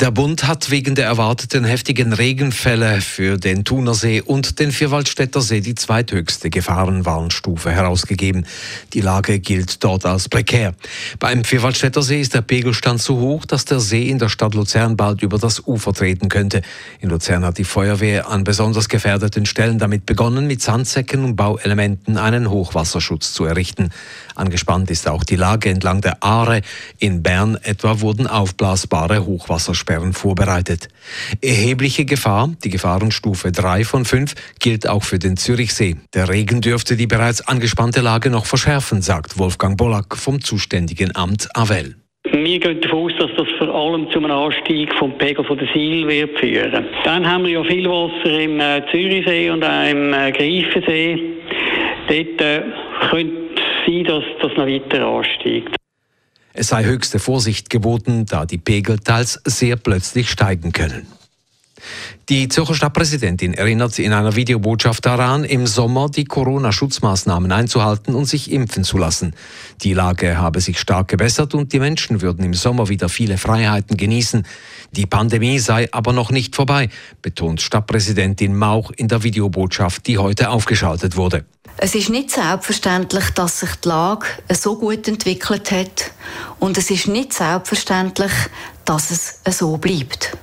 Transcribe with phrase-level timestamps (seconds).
[0.00, 5.60] Der Bund hat wegen der erwarteten heftigen Regenfälle für den Thunersee und den Vierwaldstätter See
[5.60, 8.46] die zweithöchste Gefahrenwarnstufe herausgegeben.
[8.94, 10.74] Die Lage gilt dort als prekär.
[11.18, 14.96] Beim Vierwaldstätter See ist der Pegelstand so hoch, dass der See in der Stadt Luzern
[14.96, 16.62] bald über das Ufer treten könnte.
[17.00, 22.16] In Luzern hat die Feuerwehr an besonders gefährdeten Stellen damit begonnen, mit Sandsäcken und Bauelementen
[22.16, 23.90] einen Hochwasserschutz zu errichten.
[24.34, 26.62] Angespannt ist auch die Lage entlang der Aare.
[26.98, 30.88] In Bern etwa wurden aufblasbare Hochwassersperren vorbereitet.
[31.42, 35.96] Erhebliche Gefahr, die Gefahrenstufe 3 von 5, gilt auch für den Zürichsee.
[36.14, 41.48] Der Regen dürfte die bereits angespannte Lage noch verschärfen, sagt Wolfgang Bollack vom zuständigen Amt
[41.54, 41.96] Avel.
[42.24, 45.68] Wir gehen davon aus, dass das vor allem zu einem Anstieg vom Pegel von der
[45.74, 46.86] Sil wird führen.
[47.04, 51.18] Dann haben wir ja viel Wasser im äh, Zürichsee und auch im äh, Greifensee.
[52.08, 52.62] Dort äh,
[53.10, 55.76] könnte sein, dass das noch weiter ansteigt.
[56.54, 61.06] Es sei höchste Vorsicht geboten, da die Pegel teils sehr plötzlich steigen können.
[62.28, 68.52] Die Zürcher Stadtpräsidentin erinnert in einer Videobotschaft daran, im Sommer die Corona-Schutzmaßnahmen einzuhalten und sich
[68.52, 69.34] impfen zu lassen.
[69.82, 73.96] Die Lage habe sich stark gebessert und die Menschen würden im Sommer wieder viele Freiheiten
[73.96, 74.46] genießen.
[74.92, 76.88] Die Pandemie sei aber noch nicht vorbei,
[77.20, 81.44] betont Stadtpräsidentin Mauch in der Videobotschaft, die heute aufgeschaltet wurde.
[81.76, 86.12] Es ist nicht selbstverständlich, dass sich die Lage so gut entwickelt hat
[86.60, 88.32] und es ist nicht selbstverständlich,
[88.84, 90.36] dass es so bleibt.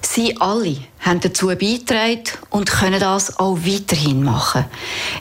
[0.00, 4.64] Sie alle haben dazu beigetragen und können das auch weiterhin machen.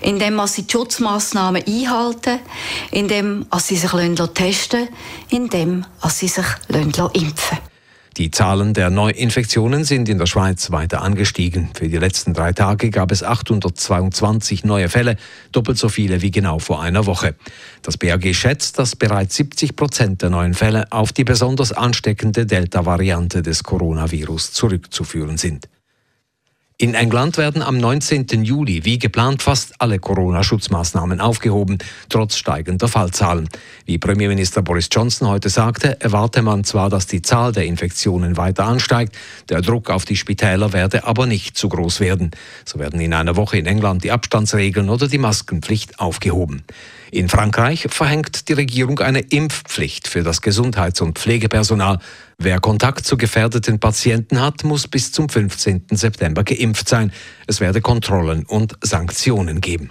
[0.02, 2.39] Indem sie die Schutzmaßnahmen einhalten,
[2.89, 3.92] indem sie sich
[4.34, 4.95] testen lassen,
[5.30, 7.70] indem sie sich impfen lassen.
[8.17, 11.70] Die Zahlen der Neuinfektionen sind in der Schweiz weiter angestiegen.
[11.73, 15.16] Für die letzten drei Tage gab es 822 neue Fälle,
[15.54, 17.36] doppelt so viele wie genau vor einer Woche.
[17.82, 23.42] Das BAG schätzt, dass bereits 70 Prozent der neuen Fälle auf die besonders ansteckende Delta-Variante
[23.44, 25.70] des Coronavirus zurückzuführen sind.
[26.81, 28.43] In England werden am 19.
[28.43, 31.77] Juli wie geplant fast alle Corona-Schutzmaßnahmen aufgehoben,
[32.09, 33.47] trotz steigender Fallzahlen.
[33.86, 38.65] Wie Premierminister Boris Johnson heute sagte, erwarte man zwar, dass die Zahl der Infektionen weiter
[38.65, 39.15] ansteigt,
[39.49, 42.31] der Druck auf die Spitäler werde aber nicht zu groß werden.
[42.65, 46.63] So werden in einer Woche in England die Abstandsregeln oder die Maskenpflicht aufgehoben.
[47.14, 51.99] In Frankreich verhängt die Regierung eine Impfpflicht für das Gesundheits- und Pflegepersonal.
[52.38, 55.88] Wer Kontakt zu gefährdeten Patienten hat, muss bis zum 15.
[55.92, 57.11] September geimpft sein.
[57.48, 59.89] Es werde Kontrollen und Sanktionen geben.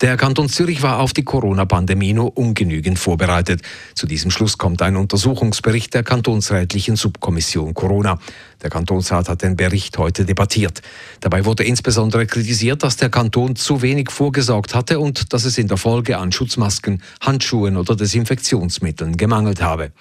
[0.00, 3.60] Der Kanton Zürich war auf die Corona-Pandemie nur ungenügend vorbereitet.
[3.94, 8.18] Zu diesem Schluss kommt ein Untersuchungsbericht der kantonsrätlichen Subkommission Corona.
[8.62, 10.80] Der Kantonsrat hat den Bericht heute debattiert.
[11.20, 15.68] Dabei wurde insbesondere kritisiert, dass der Kanton zu wenig vorgesorgt hatte und dass es in
[15.68, 19.92] der Folge an Schutzmasken, Handschuhen oder Desinfektionsmitteln gemangelt habe.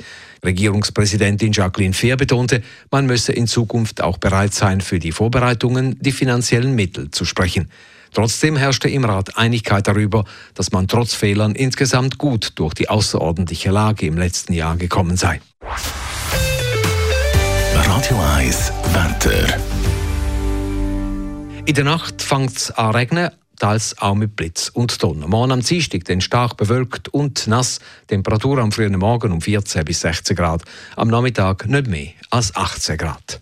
[0.45, 6.13] Regierungspräsidentin Jacqueline Fehr betonte, man müsse in Zukunft auch bereit sein, für die Vorbereitungen die
[6.13, 7.67] finanziellen Mittel zu sprechen.
[8.13, 13.71] Trotzdem herrschte im Rat Einigkeit darüber, dass man trotz Fehlern insgesamt gut durch die außerordentliche
[13.71, 15.41] Lage im letzten Jahr gekommen sei.
[17.73, 19.57] Radio 1 Wetter.
[21.65, 25.27] In der Nacht fängt es an regnen, teils auch mit Blitz und Donner.
[25.27, 27.79] Morgen am Dienstag dann stark bewölkt und nass.
[28.07, 30.63] Temperatur am frühen Morgen um 14 bis 16 Grad.
[30.95, 33.41] Am Nachmittag nicht mehr als 18 Grad.